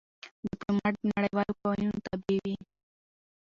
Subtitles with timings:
[0.45, 2.55] ډيپلومات د نړیوالو قوانینو تابع وي.